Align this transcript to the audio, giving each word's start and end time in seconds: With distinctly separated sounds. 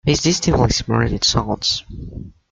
With 0.03 0.19
distinctly 0.23 0.71
separated 0.71 1.23
sounds. 1.23 1.83